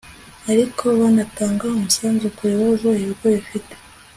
[0.51, 3.73] ariko banatanga umusanzu ku bibazo ikigo gifite